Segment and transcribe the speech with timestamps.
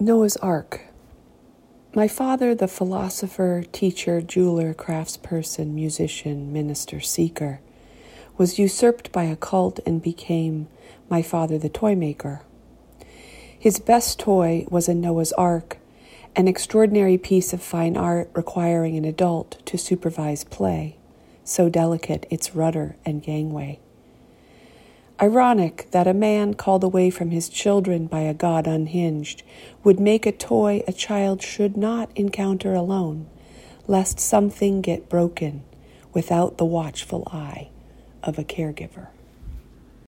[0.00, 0.82] Noah's Ark.
[1.92, 7.58] My father, the philosopher, teacher, jeweler, craftsperson, musician, minister, seeker,
[8.36, 10.68] was usurped by a cult and became
[11.10, 12.42] my father, the toy maker.
[13.58, 15.78] His best toy was a Noah's Ark,
[16.36, 20.96] an extraordinary piece of fine art requiring an adult to supervise play,
[21.42, 23.80] so delicate its rudder and gangway.
[25.20, 29.42] Ironic that a man called away from his children by a God unhinged
[29.82, 33.26] would make a toy a child should not encounter alone,
[33.88, 35.64] lest something get broken
[36.12, 37.68] without the watchful eye
[38.22, 39.08] of a caregiver.